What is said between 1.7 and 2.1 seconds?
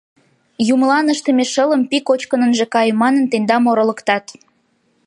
пий